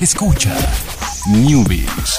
[0.00, 0.56] Escucha
[1.28, 2.18] Newbies.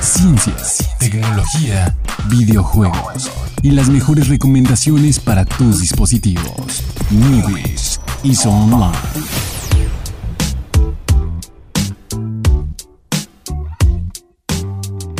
[0.00, 1.96] Ciencias, tecnología,
[2.30, 3.32] videojuegos
[3.64, 6.84] y las mejores recomendaciones para tus dispositivos.
[7.10, 8.96] Newbies y Online.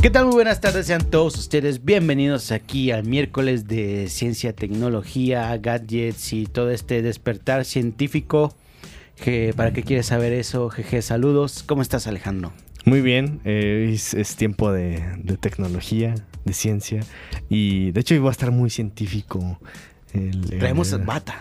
[0.00, 0.26] ¿Qué tal?
[0.26, 6.46] Muy buenas tardes, sean todos ustedes bienvenidos aquí al miércoles de ciencia, tecnología, gadgets y
[6.46, 8.54] todo este despertar científico.
[9.22, 10.70] Que, ¿Para qué quieres saber eso?
[10.70, 11.62] Jeje, saludos.
[11.66, 12.52] ¿Cómo estás, Alejandro?
[12.84, 17.00] Muy bien, eh, es, es tiempo de, de tecnología, de ciencia
[17.50, 19.58] y de hecho iba a estar muy científico.
[20.14, 21.38] el- el- Traemos bata.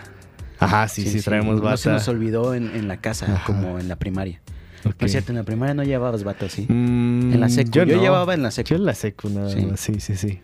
[0.58, 1.98] Ajá, sí, sí, traemos No se bata.
[1.98, 3.44] nos olvidó en, en la casa, Ajá.
[3.46, 4.40] como en la primaria.
[4.84, 4.96] Ok.
[5.00, 6.62] No es cierto, en la primaria no llevabas bata, ¿sí?
[6.68, 7.70] Mm, En la secu.
[7.70, 8.00] Yo, no.
[8.02, 8.70] llevaba en la secu.
[8.70, 9.64] Yo en la secu nada Sí.
[9.64, 10.40] más, sí, sí, sí.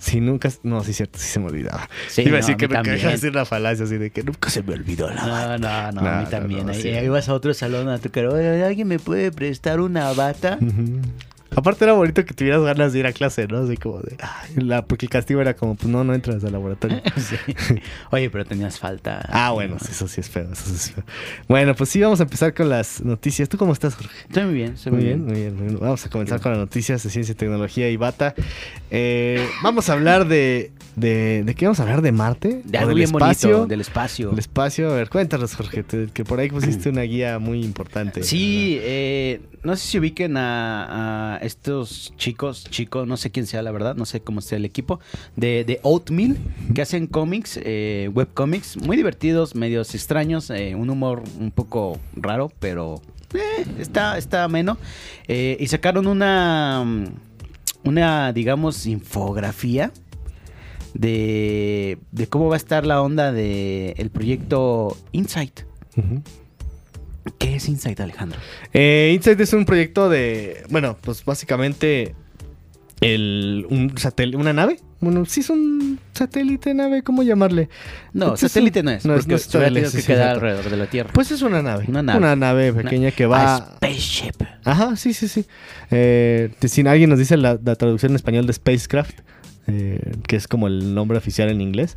[0.00, 0.48] Sí, nunca.
[0.62, 1.88] No, sí, cierto, sí se me olvidaba.
[2.08, 2.98] Sí, iba a no, decir a que mí nunca también.
[3.00, 5.58] iba a decir una falacia así de que nunca se me olvidó la bata.
[5.58, 6.68] No, no, no, a mí también.
[6.70, 6.88] ahí, sí.
[6.88, 10.56] ahí ibas a otro salón a tu cara, "Oye, ¿alguien me puede prestar una bata?
[10.60, 11.00] Ujú.
[11.56, 13.58] Aparte era bonito que tuvieras ganas de ir a clase, ¿no?
[13.58, 14.16] Así como de...
[14.20, 17.00] ay, la, porque el castigo era como, pues no, no entras al laboratorio.
[17.16, 17.36] Sí.
[18.10, 19.20] Oye, pero tenías falta.
[19.28, 21.04] Ah, bueno, eso sí es feo, eso sí es feo.
[21.48, 23.48] Bueno, pues sí, vamos a empezar con las noticias.
[23.48, 24.14] ¿Tú cómo estás, Jorge?
[24.28, 25.78] Estoy muy bien, estoy Muy bien, muy bien, muy bien.
[25.80, 28.34] Vamos a comenzar con las noticias de ciencia, tecnología y bata.
[28.90, 31.42] Eh, vamos a hablar de, de...
[31.44, 32.02] ¿De qué vamos a hablar?
[32.02, 32.62] ¿De Marte?
[32.64, 33.48] De ¿O algo del bien espacio?
[33.50, 34.30] bonito, del espacio.
[34.32, 34.90] El espacio.
[34.90, 38.22] A ver, cuéntanos, Jorge, te- que por ahí pusiste una guía muy importante.
[38.22, 43.62] Sí, eh, no sé si ubiquen a, a estos chicos, chicos, no sé quién sea
[43.62, 45.00] la verdad, no sé cómo sea el equipo,
[45.36, 46.36] de, de Oatmeal,
[46.74, 52.52] que hacen cómics, eh, webcomics, muy divertidos, medios extraños, eh, un humor un poco raro,
[52.58, 53.00] pero
[53.34, 54.78] eh, está, está ameno.
[55.28, 56.84] Eh, y sacaron una,
[57.84, 59.92] una, digamos, infografía
[60.94, 65.60] de, cómo va a estar la onda del el proyecto Insight.
[67.38, 68.38] ¿Qué es Insight, Alejandro?
[68.72, 72.14] Eh, Insight es un proyecto de, bueno, pues básicamente
[73.00, 74.78] el, un satel- una nave.
[75.00, 77.70] Bueno, sí es un satélite, nave, ¿cómo llamarle?
[78.12, 80.46] No, Pues es satélite no es, no porque no es satélite, que sí, quedar exacto.
[80.46, 81.10] alrededor de la Tierra.
[81.14, 81.86] Pues es una nave.
[81.88, 82.02] Una
[82.36, 82.72] nave.
[82.74, 83.56] pequeña que A va...
[83.76, 84.42] spaceship.
[84.64, 85.46] Ajá, sí, sí, sí.
[85.90, 89.20] Eh, si alguien nos dice la, la traducción en español de Spacecraft,
[89.68, 91.96] eh, que es como el nombre oficial en inglés,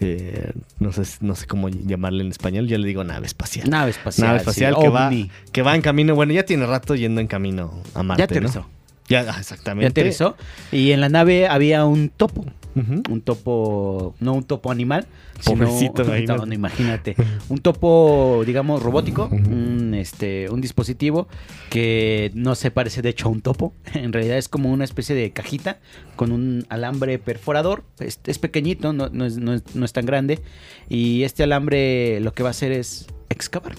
[0.00, 3.68] eh, no, sé, no sé cómo llamarle en español, yo le digo nave espacial.
[3.68, 4.28] Nave espacial.
[4.28, 5.10] nave espacial sí, que, va,
[5.52, 8.20] que va en camino, bueno, ya tiene rato yendo en camino a Marte.
[8.20, 8.60] Ya aterrizó.
[8.60, 8.70] ¿no?
[9.08, 9.84] Ya, ah, exactamente.
[9.84, 10.36] Ya aterrizó.
[10.72, 12.46] Y en la nave había un topo.
[12.74, 15.06] Un topo, no un topo animal,
[15.44, 16.46] Pobrecito, imagínate.
[16.46, 17.16] no, imagínate.
[17.48, 21.26] Un topo, digamos, robótico, un, este, un dispositivo
[21.70, 23.72] que no se parece de hecho a un topo.
[23.94, 25.78] En realidad es como una especie de cajita
[26.16, 27.82] con un alambre perforador.
[27.98, 30.40] Es, es pequeñito, no, no es, no es- no es tan grande.
[30.88, 33.74] Y este alambre lo que va a hacer es excavar.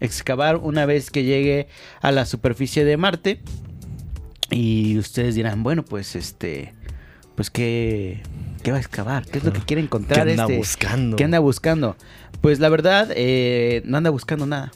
[0.00, 1.68] Excavar una vez que llegue
[2.00, 3.40] a la superficie de Marte.
[4.50, 6.74] Y ustedes dirán, bueno, pues este,
[7.34, 8.22] pues qué,
[8.62, 11.16] qué va a excavar, qué es lo que quiere ¿Qué encontrar anda este, buscando?
[11.16, 11.96] ¿Qué anda buscando?
[12.40, 14.72] Pues la verdad, eh, no anda buscando nada.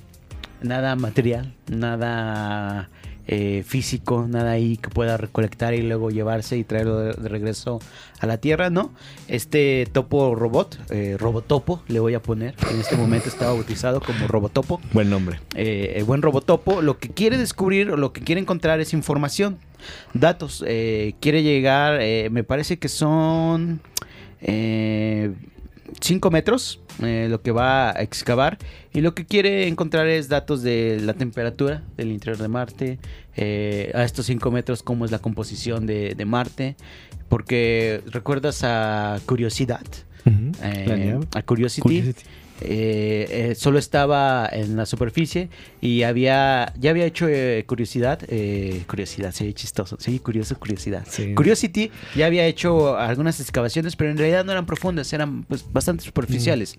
[0.62, 2.88] Nada material, nada
[3.26, 7.80] eh, físico, nada ahí que pueda recolectar y luego llevarse y traerlo de, de regreso
[8.20, 8.92] a la Tierra, ¿no?
[9.28, 12.54] Este topo robot, eh, Robotopo, le voy a poner.
[12.70, 14.80] En este momento está bautizado como Robotopo.
[14.92, 15.40] Buen nombre.
[15.54, 19.58] Eh, el buen Robotopo lo que quiere descubrir o lo que quiere encontrar es información,
[20.14, 20.64] datos.
[20.66, 23.80] eh, quiere llegar, eh, me parece que son
[26.00, 28.58] 5 metros eh, lo que va a excavar
[28.92, 32.98] y lo que quiere encontrar es datos de la temperatura del interior de Marte,
[33.36, 36.76] eh, a estos 5 metros cómo es la composición de, de Marte,
[37.28, 39.84] porque recuerdas a Curiosidad.
[40.62, 42.22] Eh, a Curiosity, Curiosity.
[42.60, 45.50] Eh, eh, solo estaba en la superficie
[45.80, 51.04] y había ya había hecho eh, curiosidad eh, curiosidad sí chistoso sí curioso curiosidad.
[51.08, 51.34] Sí.
[51.34, 56.04] Curiosity ya había hecho algunas excavaciones pero en realidad no eran profundas eran pues bastante
[56.04, 56.78] superficiales.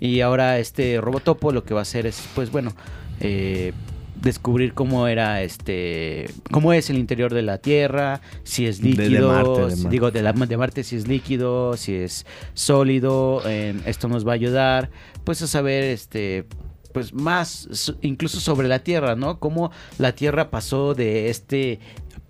[0.00, 2.72] Y ahora este Robotopo lo que va a hacer es pues bueno
[3.20, 3.72] eh,
[4.22, 9.08] descubrir cómo era este cómo es el interior de la Tierra, si es De- de
[9.08, 9.88] líquido, Marte, de si- Marte.
[9.90, 12.24] digo de, la, de Marte si es líquido, si es
[12.54, 14.90] sólido, eh, esto nos va a ayudar
[15.24, 16.46] pues a saber este
[16.92, 19.38] pues más so- incluso sobre la Tierra, ¿no?
[19.40, 21.80] Cómo la Tierra pasó de este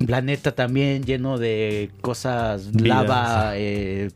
[0.06, 4.10] planeta también lleno de cosas Vida, lava, eh,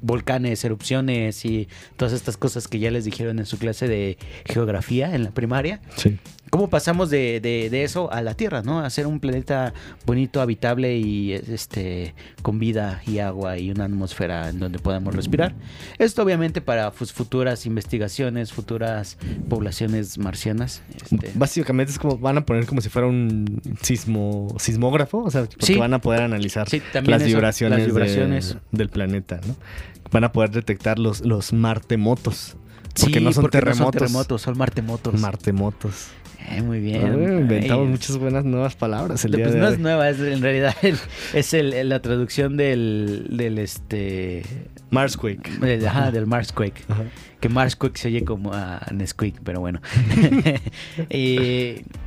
[0.00, 5.14] volcanes, erupciones y todas estas cosas que ya les dijeron en su clase de geografía
[5.14, 5.80] en la primaria.
[5.96, 6.18] Sí.
[6.50, 8.80] ¿Cómo pasamos de, de- de eso a la Tierra, no?
[8.80, 9.72] A ser un planeta
[10.04, 15.54] bonito, habitable y este con vida y agua y una atmósfera en donde podamos respirar.
[15.98, 19.16] Esto obviamente para fu- futuras investigaciones, futuras
[19.48, 20.82] poblaciones marcianas.
[20.94, 25.44] este, Básicamente es como van a poner como si fuera un sismo sismógrafo, o sea,
[25.44, 25.76] porque Sí.
[25.76, 28.56] van a poder analizar Sí, las eso, vibraciones, las de- vibraciones.
[28.72, 29.56] del planeta, ¿no?
[30.10, 32.56] Van a poder detectar los, los martemotos.
[32.94, 33.78] sí, Porque no son porque terremotos.
[33.80, 35.20] No son terremotos, son martemotos.
[35.20, 36.08] Martemotos.
[36.50, 37.02] Eh, muy bien.
[37.04, 39.72] Ah, inventamos Ay, muchas buenas nuevas palabras el día Pues de no hoy.
[39.74, 40.98] es nueva, es en realidad el-
[41.34, 44.42] es el- la traducción del, del este
[44.90, 45.60] Marsquake.
[45.60, 46.82] del, ajá, del Marsquake.
[46.88, 47.04] Ajá.
[47.40, 49.80] Que Marsquake se oye como a Nesquik, pero bueno.
[51.10, 51.82] y,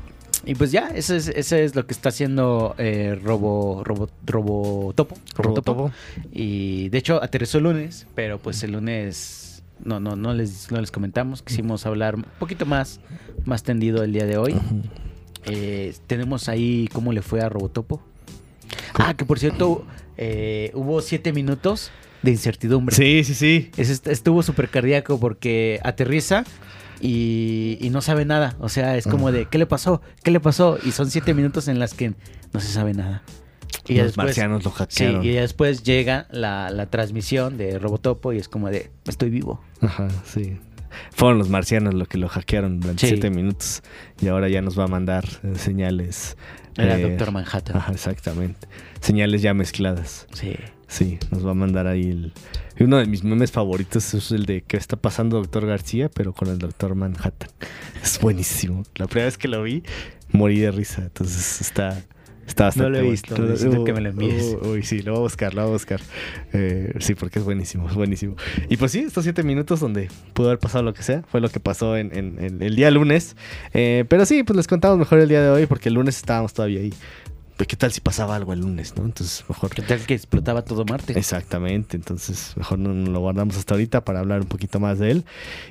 [0.45, 5.15] y pues ya, eso es, eso es lo que está haciendo eh, Robo, Robo, Robotopo.
[5.35, 5.91] Robotopo.
[6.31, 10.79] Y de hecho aterrizó el lunes, pero pues el lunes no, no, no les, no
[10.79, 11.41] les comentamos.
[11.41, 12.99] Quisimos hablar un poquito más,
[13.45, 14.55] más tendido el día de hoy.
[15.45, 18.01] Eh, tenemos ahí cómo le fue a Robotopo.
[18.95, 19.85] Ah, que por cierto,
[20.17, 21.91] eh, hubo siete minutos
[22.23, 22.95] de incertidumbre.
[22.95, 23.71] Sí, sí, sí.
[23.77, 26.43] Es- est- estuvo súper cardíaco porque aterriza
[27.01, 28.55] y, y no sabe nada.
[28.59, 30.01] O sea, es como de, ¿qué le pasó?
[30.23, 30.77] ¿Qué le pasó?
[30.83, 32.13] Y son siete minutos en las que
[32.53, 33.23] no se sabe nada.
[33.87, 35.23] Y Los después- marcianos lo Sí, hackearon.
[35.23, 39.61] y ya después llega la, la transmisión de Robotopo y es como de, estoy vivo.
[39.81, 40.57] Ajá, sí.
[41.11, 43.07] Fueron los marcianos los que lo hackearon durante Sí.
[43.13, 43.83] siete minutos.
[44.21, 46.37] Y ahora ya nos va a mandar eh, señales.
[46.77, 47.77] Era eh, Doctor Manhattan.
[47.77, 48.67] Ajá, exactamente.
[49.01, 50.25] Señales ya mezcladas.
[50.33, 50.55] Sí.
[50.87, 52.33] Sí, nos va a mandar ahí el...
[52.79, 56.09] Uno de mis memes favoritos es el de ¿Qué está pasando Doctor García?
[56.13, 57.49] Pero con el Doctor Manhattan.
[58.03, 58.83] Es buenísimo.
[58.95, 59.83] La primera vez que lo vi,
[60.31, 61.03] morí de risa.
[61.03, 62.03] Entonces está...
[62.47, 64.55] Está bastante No lo he visto, necesito que me lo envíes.
[64.61, 65.99] Uy, sí, lo voy a buscar, lo voy a buscar.
[66.53, 68.35] Eh, sí, porque es buenísimo, es buenísimo.
[68.69, 71.49] Y pues sí, estos siete minutos donde pudo haber pasado lo que sea, fue lo
[71.49, 73.35] que pasó en, en- en el día lunes.
[73.73, 76.53] Eh, pero sí, pues les contamos mejor el día de hoy porque el lunes estábamos
[76.53, 76.93] todavía ahí.
[77.57, 79.05] Pues, ¿Qué tal si pasaba algo el lunes, no?
[79.05, 79.69] Entonces, mejor...
[79.73, 81.17] ¿Qué tal que explotaba todo Marte?
[81.17, 85.11] Exactamente, entonces mejor no, no lo guardamos hasta ahorita para hablar un poquito más de
[85.11, 85.25] él.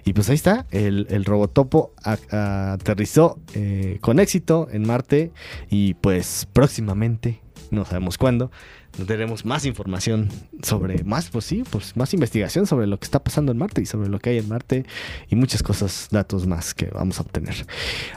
[0.05, 5.31] Y pues ahí está, el, el Robotopo a- a- aterrizó eh, con éxito en Marte
[5.69, 7.41] y pues próximamente,
[7.71, 8.51] no sabemos cuándo,
[8.97, 10.29] tendremos más información
[10.63, 13.87] sobre, más, pues sí, pues más investigación sobre lo que está pasando en Marte y
[13.87, 14.85] sobre lo que hay en Marte
[15.29, 17.67] y muchas cosas, datos más que vamos a obtener.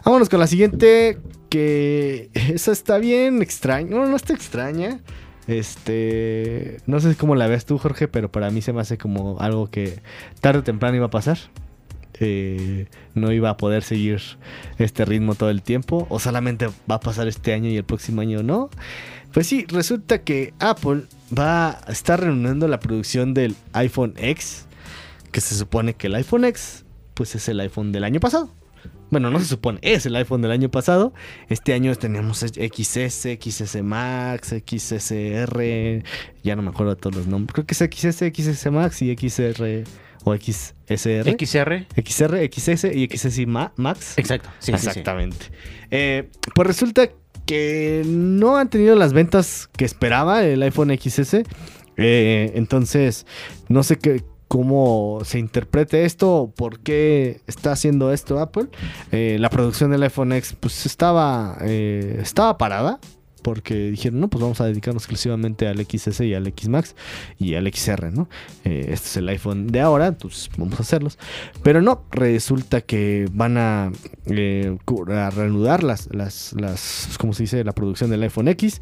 [0.06, 1.18] Vámonos con la siguiente,
[1.50, 5.02] que esa está bien extraña, no, no está extraña.
[5.48, 9.40] Este, no sé cómo la ves tú, Jorge, pero para mí se me hace como
[9.40, 10.02] algo que
[10.42, 11.38] tarde o temprano iba a pasar.
[12.20, 14.22] Eh, no iba a poder seguir
[14.78, 18.22] este ritmo todo el tiempo, o solamente va a pasar este año y el próximo
[18.22, 18.70] año no.
[19.34, 21.04] Pues sí, resulta que Apple
[21.38, 24.66] va a estar reuniendo la producción del iPhone X,
[25.32, 28.50] que se supone que el iPhone X, pues es el iPhone del año pasado.
[29.10, 31.14] Bueno, no se supone, es el iPhone del año pasado.
[31.48, 36.04] Este año tenemos XS, XS Max, XSR,
[36.44, 37.54] ya no me acuerdo de todos los nombres.
[37.54, 39.86] Creo que es XS, XS Max y XR
[40.24, 41.36] o XSR.
[41.38, 41.86] XR.
[42.04, 44.18] XR, XS y XS Ma- Max.
[44.18, 44.50] Exacto.
[44.60, 44.88] Sí, sí, sí.
[44.88, 45.46] Exactamente.
[45.92, 47.10] Eh, pues resulta
[47.46, 51.44] que no han tenido las ventas que esperaba el iPhone XS.
[51.98, 53.26] Eh, entonces,
[53.70, 58.68] no sé qué, cómo se interprete esto o por qué está haciendo esto Apple.
[59.12, 63.00] Eh, la producción del iPhone X pues estaba, eh, estaba parada.
[63.42, 66.96] Porque dijeron, no, pues vamos a dedicarnos exclusivamente al XS y al X Max
[67.40, 68.28] y al XR, ¿no?
[68.66, 71.18] Eh, este es el iPhone de ahora, entonces vamos a hacerlos.
[71.64, 73.92] Pero no, resulta que van a,
[74.26, 74.76] eh,
[75.10, 77.64] a reanudar las, las, las, ¿cómo se dice?
[77.64, 78.82] La producción del iPhone X,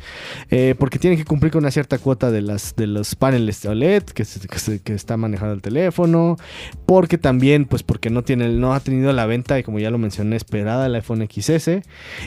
[0.49, 4.03] eh, porque tienen que cumplir con una cierta cuota de, las, de los paneles OLED
[4.03, 6.37] que, se- que, se- que está manejando el teléfono,
[6.85, 9.97] porque también, pues porque no, tiene, no ha tenido la venta, y como ya lo
[9.97, 11.81] mencioné, esperada el iPhone XS,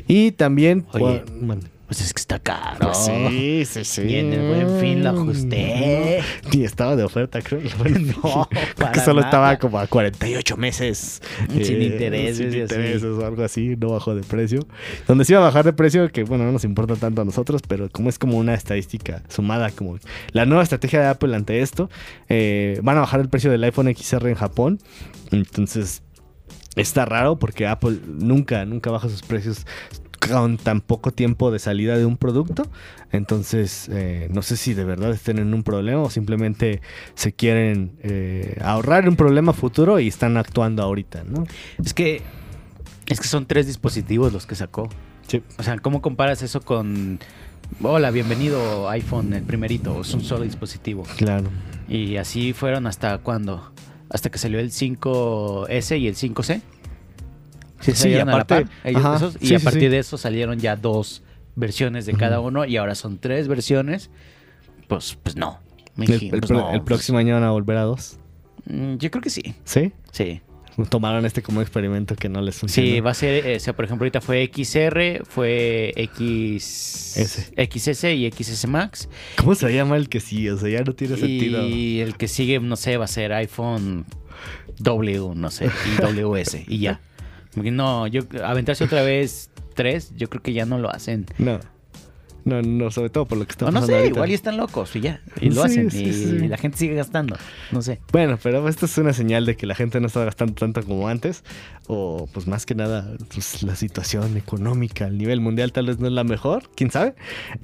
[0.06, 0.86] y también...
[0.92, 2.76] Oye, bueno, Pues es que está caro.
[2.80, 4.02] pues sí, sí, sí.
[4.02, 6.20] Y en el buen fin lo ajusté.
[6.52, 7.62] Y estaba de oferta, creo.
[8.22, 9.28] No, para que solo nada.
[9.28, 11.22] estaba como a 48 meses.
[11.48, 14.66] Sin eh, intereses Sin intereses o algo así, no bajó de precio.
[15.06, 17.62] Donde sí iba a bajar de precio, que bueno, no nos importa tanto a nosotros,
[17.66, 19.98] pero como es como una estadística sumada, como
[20.32, 21.88] la nueva estrategia de Apple ante esto,
[22.28, 24.78] eh, van a bajar el precio del iPhone XR en Japón.
[25.30, 26.02] Entonces,
[26.76, 29.66] está raro porque Apple nunca, nunca baja sus precios
[30.18, 32.66] con tan poco tiempo de salida de un producto.
[33.12, 36.80] Entonces, eh, no sé si de verdad estén en un problema o simplemente
[37.14, 41.44] se quieren eh, ahorrar un problema futuro y están actuando ahorita, ¿no?
[41.82, 42.22] Es que
[43.06, 44.88] es que son tres dispositivos los que sacó.
[45.26, 45.42] Sí.
[45.58, 47.18] O sea, ¿cómo comparas eso con
[47.82, 51.04] Hola, bienvenido iPhone, el primerito, es un solo dispositivo?
[51.16, 51.48] Claro.
[51.88, 53.72] Y así fueron hasta cuándo?
[54.10, 56.60] Hasta que salió el 5S y el 5C.
[57.80, 59.82] Sí, Sí, salieron a la aparte- par, ellos- ajá, esos, y sí, a sí, partir
[59.82, 59.88] sí.
[59.88, 61.22] de eso salieron ya dos
[61.56, 64.10] versiones de cada uno y ahora son tres versiones.
[64.88, 65.58] Pues, pues no.
[65.98, 68.18] El, pues pro- no, el pues, próximo año van a volver a dos.
[68.66, 69.54] mm, yo creo que sí.
[69.64, 69.92] ¿Sí?
[70.12, 70.40] Sí.
[70.90, 72.88] Tomaron este como experimento que no les funcionó.
[72.88, 77.52] Sí, va a ser, eh, o sea, por ejemplo, ahorita fue XR, fue X, S.
[77.56, 79.08] XS y XS Max.
[79.38, 80.48] ¿Cómo se llama el que sí?
[80.48, 81.66] O sea, ya no tiene sentido.
[81.66, 84.04] Y el que sigue, no sé, va a ser iPhone
[84.78, 87.00] W, no sé, y WS, y ya.
[87.54, 91.26] No, yo, aventarse otra vez tres, yo creo que ya no lo hacen.
[91.38, 91.60] No.
[92.44, 94.14] No, no, sobre todo por lo que está O no pasando sé, ahorita.
[94.16, 95.20] igual y están locos y ya.
[95.38, 95.90] Y lo Sí, hacen.
[95.90, 96.48] sí, y sí.
[96.48, 97.36] la gente sigue gastando.
[97.72, 98.00] No sé.
[98.10, 101.08] Bueno, pero esto es una señal de que la gente no está gastando tanto como
[101.08, 101.44] antes.
[101.88, 106.06] O pues más que nada, pues, la situación económica a nivel mundial tal vez no
[106.06, 107.14] es la mejor, quién sabe.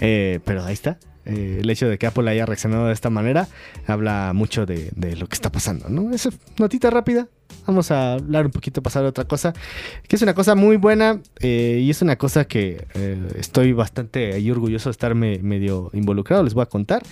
[0.01, 0.99] Eh, pero ahí está.
[1.27, 3.49] Eh, el hecho de que Apple haya reaccionado de esta manera
[3.87, 6.13] habla mucho de, de lo que está pasando, ¿no?
[6.13, 7.29] Esa notita rápida.
[7.67, 9.55] Vamos a hablar un poquito, pasar a otra cosa,
[10.07, 14.35] que es una cosa muy buena eh, y es una cosa que eh, estoy bastante
[14.35, 17.03] ahí orgulloso de estarme medio involucrado, les voy a contar.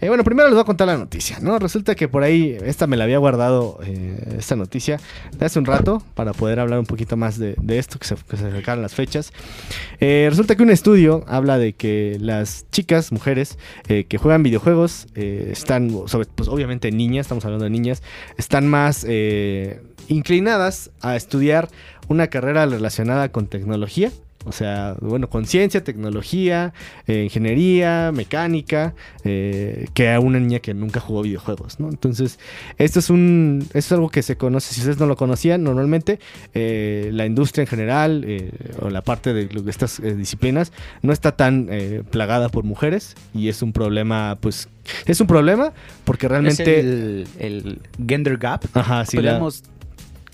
[0.00, 1.58] Bueno, primero les voy a contar la noticia, ¿no?
[1.58, 3.78] Resulta que por ahí, esta me la había guardado,
[4.36, 5.00] esta noticia,
[5.38, 8.36] de hace un rato, para poder hablar un poquito más de, esto, que se, que
[8.36, 9.32] se acercaron las fechas.
[10.00, 13.56] Resulta que un estudio habla de que las chicas, mujeres,
[13.88, 15.90] eh, que juegan videojuegos, eh, están,
[16.34, 18.02] pues obviamente niñas, estamos hablando de niñas,
[18.36, 21.68] están más eh, inclinadas a estudiar
[22.08, 24.10] una carrera relacionada con tecnología.
[24.44, 26.72] O sea, bueno, con ciencia, tecnología,
[27.06, 28.94] eh, ingeniería, mecánica,
[29.24, 31.88] eh, que a una niña que nunca jugó videojuegos, ¿no?
[31.88, 32.38] Entonces,
[32.78, 36.18] esto es un, esto es algo que se conoce, si ustedes no lo conocían, normalmente
[36.54, 40.72] eh, la industria en general eh, o la parte de lo- estas eh, disciplinas
[41.02, 44.68] no está tan eh, plagada por mujeres y es un problema, pues,
[45.06, 45.72] es un problema
[46.04, 46.62] porque realmente...
[46.62, 48.64] Es el, el gender gap.
[48.74, 49.38] Ajá, sí, la-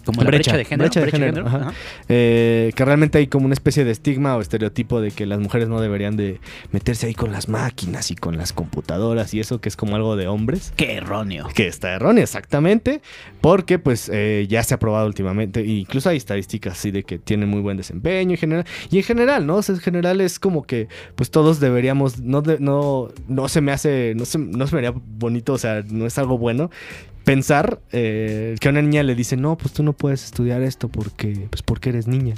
[0.05, 0.89] como la brecha, de género.
[0.89, 1.57] brecha de género, ajá.
[1.59, 1.73] ajá.
[2.09, 5.69] Eh, que realmente hay como una especie de estigma o estereotipo de que las mujeres
[5.69, 6.41] no deberían de
[6.73, 10.17] meterse ahí con las máquinas y con las computadoras y eso que es como algo
[10.17, 10.73] de hombres.
[10.77, 11.49] Qué erróneo.
[11.55, 13.03] Que está erróneo, exactamente,
[13.41, 17.19] porque pues eh, ya se ha probado últimamente, e incluso hay estadísticas así de que
[17.19, 19.57] tienen muy buen desempeño en general, y en general, ¿no?
[19.57, 23.61] O sea, en general es como que pues todos deberíamos, no, de- no, no se
[23.61, 26.71] me hace, no se, no se me haría bonito, o sea, no es algo bueno
[27.29, 30.89] pensar eh, que a una niña le dice, no, pues tú no puedes estudiar esto
[30.89, 32.35] porque, pues porque eres niña.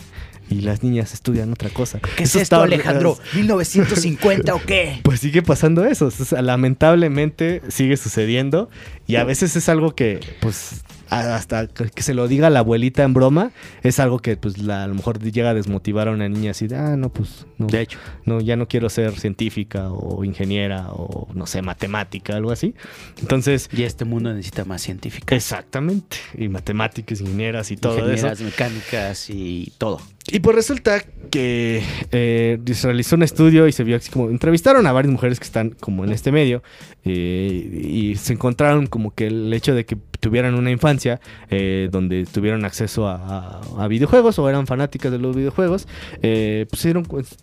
[0.50, 2.00] Y las niñas estudian otra cosa.
[2.00, 3.16] ¿Qué es Eso esto, está- Alejandro?
[3.34, 4.98] ¿1950 o qué?
[5.04, 6.06] pues sigue pasando eso.
[6.06, 8.68] O sea, lamentablemente sigue sucediendo.
[9.06, 13.12] Y a veces es algo que, pues, hasta que se lo diga la abuelita en
[13.14, 13.50] broma,
[13.82, 16.66] es algo que, pues, la- a lo mejor llega a desmotivar a una niña así
[16.68, 17.98] de, ah, no, pues, no, De hecho.
[18.24, 22.74] no, ya no quiero ser científica o ingeniera o, no sé, matemática, algo así.
[23.20, 25.36] Entonces, Y este mundo necesita más científicas.
[25.36, 26.16] exactamente.
[26.36, 28.02] Y matemáticas, ingenieras y todo eso.
[28.28, 30.00] Ingenieras mecánicas y todo.
[30.28, 34.86] Y pues resulta que eh, se realizó un estudio y se vio así como entrevistaron
[34.86, 36.62] a varias mujeres que están como en este medio
[37.04, 42.26] eh, y se encontraron como que el hecho de que tuvieran una infancia eh, donde
[42.26, 45.88] tuvieron acceso a, videojuegos o eran fanáticas de los videojuegos,
[46.22, 46.86] eh, pues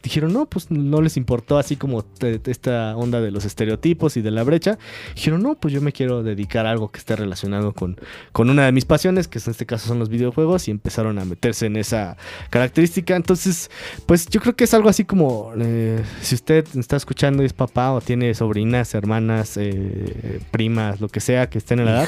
[0.02, 2.06] dijeron no, pues no les importó así como
[2.46, 4.78] esta onda de los estereotipos y de la brecha.
[5.16, 8.00] Dijeron no, pues yo me quiero dedicar a algo que esté relacionado con,
[8.32, 11.26] con una de mis pasiones, que en este caso son los videojuegos, y empezaron a
[11.26, 12.16] meterse en esa
[12.50, 12.67] característica.
[13.16, 13.70] Entonces,
[14.06, 17.54] pues yo creo que es algo así como, eh, si usted está escuchando y es
[17.54, 22.06] papá o tiene sobrinas, hermanas, eh, primas, lo que sea, que estén en la edad,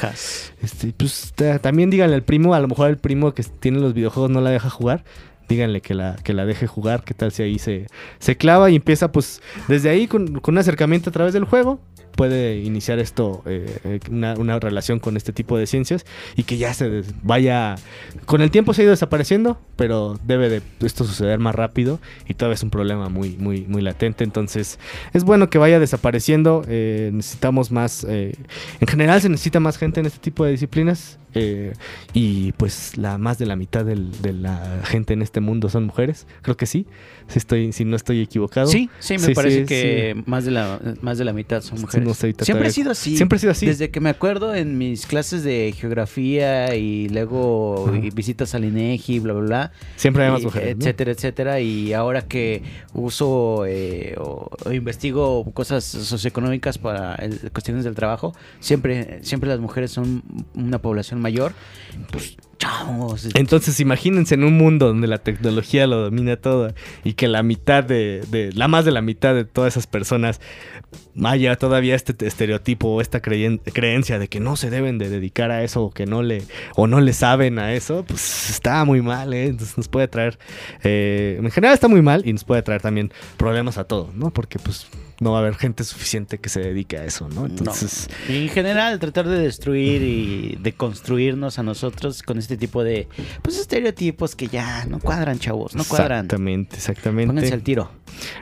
[0.62, 3.94] este, pues ta- también díganle al primo, a lo mejor el primo que tiene los
[3.94, 5.04] videojuegos no la deja jugar.
[5.48, 7.88] Díganle que la, que la deje jugar, qué tal si ahí se,
[8.20, 11.80] se clava y empieza pues desde ahí con, con un acercamiento a través del juego.
[12.20, 16.04] Puede iniciar esto, eh, eh, una, una relación con este tipo de ciencias
[16.36, 17.76] y que ya se vaya...
[18.26, 21.98] Con el tiempo se ha ido desapareciendo, pero debe de esto suceder más rápido
[22.28, 24.22] y todavía es un problema muy, muy, muy latente.
[24.22, 24.78] Entonces
[25.14, 26.62] es bueno que vaya desapareciendo.
[26.68, 28.04] eh, necesitamos más...
[28.04, 28.34] eh,
[28.80, 31.18] en general se necesita más gente en este tipo de disciplinas.
[31.34, 31.72] Eh,
[32.12, 35.86] y pues la más de la mitad del- de la gente en este mundo son
[35.86, 36.26] mujeres.
[36.42, 36.86] Creo que sí.
[37.28, 38.66] Si, estoy, si no estoy equivocado.
[38.66, 41.80] Sí, sí, me Sí, parece sí, que Más, de la, más de la mitad son
[41.80, 42.06] mujeres.
[42.06, 43.16] no sé, ahorita Siempre ha sido así.
[43.16, 43.66] Siempre ha sido así.
[43.66, 49.20] Desde que me acuerdo en mis clases de geografía y luego y visitas al INEGI,
[49.20, 49.72] bla, bla, bla.
[49.96, 50.76] Siempre hay más mujeres.
[50.76, 50.82] ¿no?
[50.82, 51.60] Etcétera, etcétera.
[51.60, 58.34] Y ahora que uso eh, o, o investigo cosas socioeconómicas para el- cuestiones del trabajo,
[58.58, 60.22] siempre, siempre las mujeres son
[60.54, 61.52] una población mayor.
[62.10, 63.26] Pues chavos.
[63.34, 66.74] Entonces, imagínense en un mundo donde la tecnología lo domina todo
[67.04, 70.40] y que la mitad de, de- la más de la mitad de todas esas personas
[71.24, 75.08] haya todavía este te- estereotipo o esta creyen- creencia de que no se deben de
[75.08, 76.42] dedicar a eso o que no le
[76.76, 79.46] o no le saben a eso, pues está muy mal, ¿eh?
[79.46, 80.38] Entonces nos puede traer,
[80.84, 84.30] eh, en general está muy mal y nos puede traer también problemas a todos, ¿no?
[84.32, 84.86] Porque pues
[85.20, 87.46] no va a haber gente suficiente que se dedique a eso, ¿no?
[87.46, 88.08] Entonces...
[88.28, 88.34] No.
[88.34, 93.06] Y en general, tratar de destruir y de construirnos a nosotros con este tipo de
[93.42, 96.24] pues estereotipos que ya no cuadran, chavos, no cuadran.
[96.24, 97.26] Exactamente, exactamente.
[97.28, 97.90] Pónganse al tiro.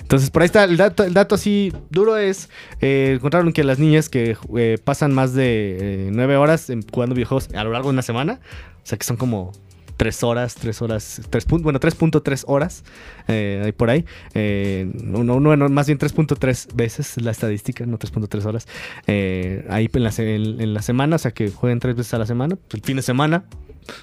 [0.01, 2.49] Entonces, por ahí está el dato, el dato así duro es,
[2.81, 7.15] eh, encontraron que las niñas que eh, pasan más de eh, nueve horas en- jugando
[7.15, 8.41] videojuegos a lo largo de una semana,
[8.83, 9.53] o sea que son como
[9.99, 12.85] tres horas, tres horas, tres pun- bueno, 3.3 horas,
[13.27, 17.99] eh, ahí por ahí, eh, no, no, no, más bien 3.3 veces la estadística, no
[17.99, 18.67] 3.3 horas,
[19.07, 22.19] eh, ahí en la, en- en la semana, o sea que jueguen tres veces a
[22.19, 23.45] la semana, el fin de semana,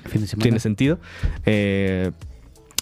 [0.09, 0.43] Fin de semana.
[0.43, 0.99] tiene sentido.
[1.45, 2.11] Eh,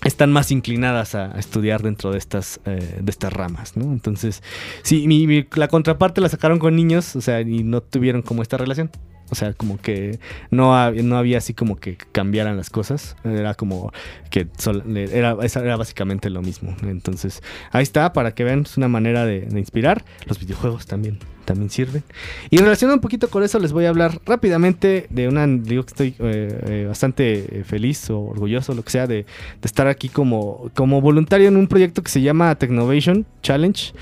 [0.05, 3.85] están más inclinadas a, a estudiar dentro de estas, eh, de estas ramas, ¿no?
[3.93, 4.43] Entonces,
[4.81, 8.41] sí, mi- mi- la contraparte la sacaron con niños, o sea, y no tuvieron como
[8.41, 8.89] esta relación.
[9.33, 10.19] O sea, como que
[10.51, 13.15] no, hab- no había así como que cambiaran las cosas.
[13.23, 13.91] Era como
[14.29, 15.33] que sol- era,
[15.75, 16.75] básicamente lo mismo.
[16.83, 20.05] Entonces, ahí está, para que vean, es una manera de, de inspirar.
[20.27, 22.03] Los videojuegos también, también sirven.
[22.51, 25.47] Y relacionado un poquito con eso, les voy a hablar rápidamente de una.
[25.47, 29.25] Digo que estoy eh, eh, bastante eh, feliz o orgulloso, lo que sea, de, de
[29.63, 33.93] estar aquí como, como voluntario en un proyecto que se llama Technovation Challenge.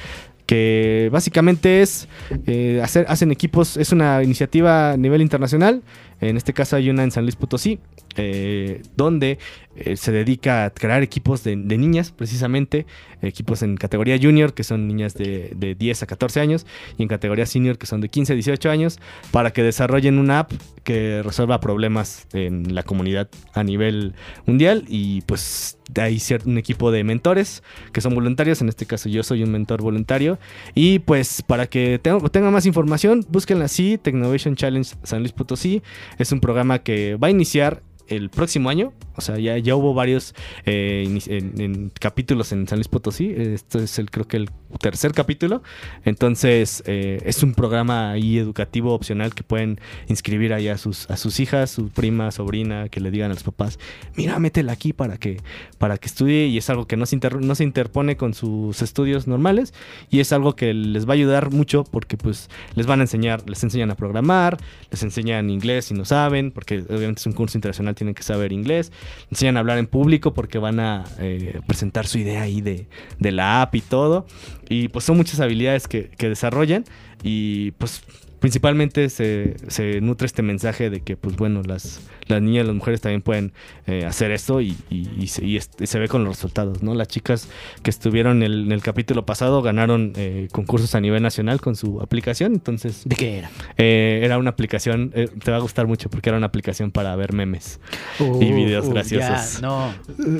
[0.51, 2.09] Que básicamente es
[2.45, 5.81] eh, hacer, hacen equipos, es una iniciativa a nivel internacional.
[6.19, 7.79] En este caso hay una en San Luis Potosí,
[8.17, 9.39] eh, donde
[9.75, 12.85] eh, se dedica a crear equipos de, niñas, precisamente,
[13.21, 16.65] equipos en categoría junior, que son niñas de, de 10 a 14 años,
[16.97, 18.99] y en categoría senior, que son de 15 a 18 años,
[19.31, 20.51] para que desarrollen una app
[20.83, 24.13] que resuelva problemas en la comunidad a nivel
[24.45, 24.85] mundial.
[24.87, 29.43] Y pues hay un equipo de mentores que son voluntarios, en este caso yo soy
[29.43, 30.39] un mentor voluntario.
[30.75, 35.81] Y pues para que tenga, tenga más información, búsquenla así, Technovation Challenge San Luis Potosí.
[36.17, 38.93] Es un programa que va a iniciar el próximo año.
[39.15, 43.33] O sea, ya, ya hubo varios eh, en, en capítulos en San Luis Potosí.
[43.35, 44.49] Esto es el, creo que el
[44.79, 45.61] tercer capítulo.
[46.05, 51.17] Entonces, eh, es un programa ahí educativo opcional que pueden inscribir ahí a sus, a
[51.17, 53.79] sus hijas, su prima, sobrina, que le digan a los papás,
[54.15, 55.37] mira, métela aquí para que,
[55.77, 56.47] para que estudie.
[56.47, 59.73] Y es algo que no se, inter- no se interpone con sus estudios normales.
[60.09, 63.47] Y es algo que les va a ayudar mucho porque pues les van a enseñar,
[63.49, 64.57] les enseñan a programar,
[64.89, 68.51] les enseñan inglés si no saben, porque obviamente es un curso internacional, tienen que saber
[68.51, 68.91] inglés,
[69.29, 72.87] enseñan a hablar en público porque van a eh, presentar su idea ahí de,
[73.19, 74.25] de la app y todo.
[74.71, 76.85] Y pues son muchas habilidades que, que desarrollan
[77.23, 78.03] y pues
[78.41, 82.75] principalmente se, se nutre este mensaje de que pues bueno, las, las niñas y las
[82.75, 83.53] mujeres también pueden
[83.87, 86.81] eh, hacer esto y, y- y se, y es- y se ve con los resultados,
[86.83, 86.93] ¿no?
[86.95, 87.47] Las chicas
[87.83, 91.75] que estuvieron en el, en el capítulo pasado ganaron eh, concursos a nivel nacional con
[91.75, 93.51] su aplicación, entonces ¿De qué era?
[93.77, 97.15] eh, era una aplicación, eh, te va a gustar mucho porque era una aplicación para
[97.15, 97.79] ver memes.
[98.19, 99.61] Y videos graciosos.
[99.61, 99.93] ya, no.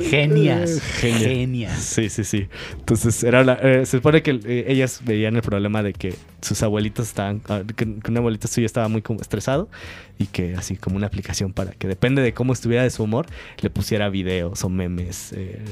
[0.10, 0.82] Genias.
[1.00, 1.20] Genia.
[1.30, 1.78] Genias.
[1.80, 2.48] Sí, sí, sí.
[2.80, 7.08] Entonces, era la- eh, se supone que ellas veían el problema de que sus abuelitos
[7.08, 7.62] estaban, ah,
[8.00, 9.70] que, un abuelito suyo estaba muy como estresado
[10.18, 13.26] y que así como una aplicación para que depende de cómo estuviera de su humor,
[13.60, 15.64] le pusiera videos o memes eh,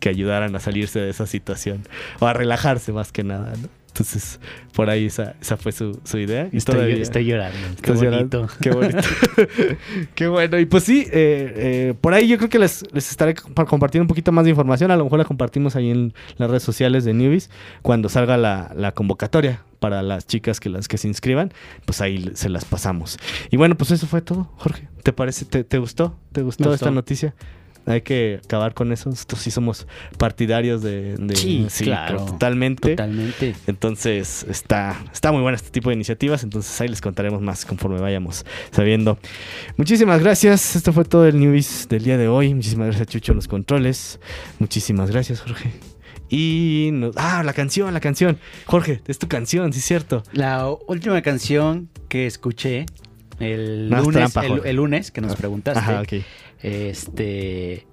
[0.00, 1.82] que ayudaran a salirse de esa situación
[2.18, 3.79] o a relajarse más que nada, ¿no?
[4.00, 4.40] Entonces,
[4.72, 6.48] por ahí esa, esa fue su, su idea.
[6.52, 7.58] Y Estoy, todavía- estoy llorando.
[7.82, 8.04] Qué bonito.
[8.10, 8.48] llorando.
[8.60, 8.98] Qué bonito.
[10.14, 10.58] Qué bueno.
[10.58, 14.04] Y pues sí, eh, eh, por ahí yo creo que les, les estaré compa- compartiendo
[14.04, 14.90] un poquito más de información.
[14.90, 17.50] A lo mejor la compartimos ahí en las redes sociales de Newbies
[17.82, 21.52] cuando salga la, la convocatoria para las chicas que las que se inscriban.
[21.84, 23.18] Pues ahí se las pasamos.
[23.50, 24.88] Y bueno, pues eso fue todo, Jorge.
[25.02, 25.44] ¿Te parece?
[25.44, 26.16] ¿Te, te gustó?
[26.32, 27.34] ¿Te gustó esta noticia?
[27.86, 29.08] Hay que acabar con eso.
[29.10, 29.86] Nosotros sí somos
[30.18, 31.16] partidarios de...
[31.16, 32.24] de- Sí, claro.
[32.26, 32.90] Totalmente.
[32.90, 33.54] Totalmente.
[33.66, 36.44] Entonces está, está muy bueno este tipo de iniciativas.
[36.44, 39.18] Entonces ahí les contaremos más conforme vayamos sabiendo.
[39.76, 40.76] Muchísimas gracias.
[40.76, 42.54] Esto fue todo el Newbies del día de hoy.
[42.54, 44.20] Muchísimas gracias, Chucho, en los controles.
[44.58, 45.70] Muchísimas gracias, Jorge.
[46.28, 48.38] Y nos- ah, la canción, la canción.
[48.66, 50.22] Jorge, es tu canción, sí es cierto.
[50.32, 52.86] La última canción que escuché
[53.40, 56.12] el No, lunes, trampa, el, lunes que nos preguntaste, Ajá, ok.
[56.62, 57.86] Este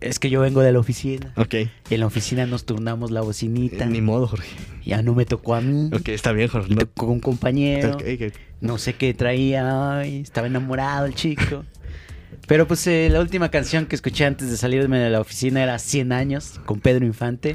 [0.00, 1.32] es que yo vengo de la oficina.
[1.36, 1.54] Ok.
[1.88, 3.86] Y en la oficina nos turnamos la bocinita.
[3.86, 4.48] Ni modo, Jorge.
[4.84, 5.88] Ya no me tocó a mí.
[5.94, 6.68] Ok, está bien, Jorge.
[6.70, 7.92] Me No- tocó un compañero.
[7.94, 8.32] ok, ok.
[8.60, 9.98] No sé qué traía.
[10.00, 11.64] ay, estaba enamorado el chico.
[12.46, 15.78] Pero pues eh, la última canción que escuché antes de salirme de la oficina era
[15.78, 17.54] 100 años con Pedro Infante.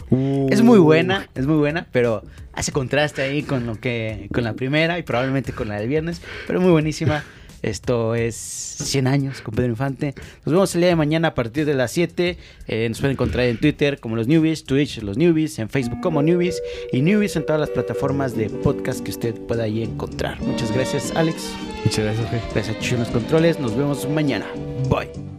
[0.49, 4.53] Es muy buena, es muy buena, pero hace contraste ahí con lo que con la
[4.53, 7.23] primera y probablemente con la del viernes, pero muy buenísima.
[7.61, 10.13] Esto es 100 años con Pedro Infante.
[10.45, 12.37] Nos vemos el día de mañana a partir de las 7.
[12.67, 16.21] Eh, nos pueden encontrar en Twitter como los Newbies, Twitch los Newbies, en Facebook como
[16.21, 20.39] Newbies y Newbies en todas las plataformas de podcast que usted pueda ahí encontrar.
[20.41, 21.51] Muchas gracias, Alex.
[21.83, 22.45] Muchas gracias, Jorge.
[22.53, 23.59] Gracias a los controles.
[23.59, 24.45] Nos vemos mañana.
[24.89, 25.38] Bye.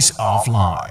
[0.00, 0.87] Cities.